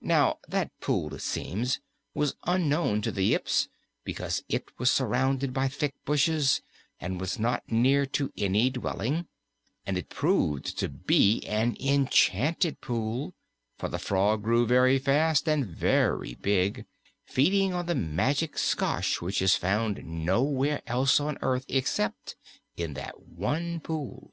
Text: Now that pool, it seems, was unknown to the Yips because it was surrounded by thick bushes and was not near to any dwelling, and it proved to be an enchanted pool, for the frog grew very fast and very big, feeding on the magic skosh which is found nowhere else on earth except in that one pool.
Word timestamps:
Now 0.00 0.38
that 0.48 0.70
pool, 0.80 1.12
it 1.12 1.20
seems, 1.20 1.80
was 2.14 2.34
unknown 2.44 3.02
to 3.02 3.12
the 3.12 3.24
Yips 3.24 3.68
because 4.04 4.42
it 4.48 4.64
was 4.78 4.90
surrounded 4.90 5.52
by 5.52 5.68
thick 5.68 5.94
bushes 6.06 6.62
and 6.98 7.20
was 7.20 7.38
not 7.38 7.70
near 7.70 8.06
to 8.06 8.32
any 8.38 8.70
dwelling, 8.70 9.26
and 9.84 9.98
it 9.98 10.08
proved 10.08 10.78
to 10.78 10.88
be 10.88 11.42
an 11.42 11.76
enchanted 11.78 12.80
pool, 12.80 13.34
for 13.76 13.90
the 13.90 13.98
frog 13.98 14.44
grew 14.44 14.66
very 14.66 14.98
fast 14.98 15.46
and 15.46 15.66
very 15.66 16.36
big, 16.36 16.86
feeding 17.26 17.74
on 17.74 17.84
the 17.84 17.94
magic 17.94 18.56
skosh 18.56 19.20
which 19.20 19.42
is 19.42 19.56
found 19.56 20.02
nowhere 20.06 20.80
else 20.86 21.20
on 21.20 21.36
earth 21.42 21.66
except 21.68 22.34
in 22.78 22.94
that 22.94 23.20
one 23.28 23.80
pool. 23.80 24.32